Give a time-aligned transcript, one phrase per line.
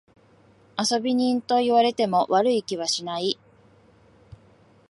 [0.79, 3.37] 遊び人と言われても悪い気はしない。